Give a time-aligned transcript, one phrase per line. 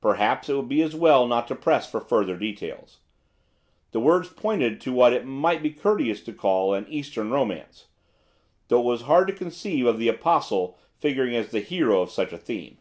[0.00, 2.98] Perhaps it would be as well not to press for further details.
[3.92, 7.86] The words pointed to what it might be courteous to call an Eastern Romance,
[8.66, 12.32] though it was hard to conceive of the Apostle figuring as the hero of such
[12.32, 12.78] a theme.